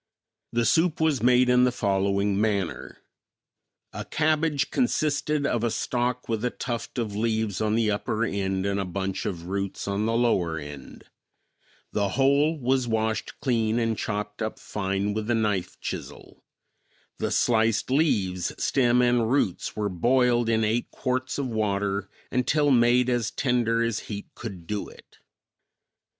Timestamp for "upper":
7.91-8.25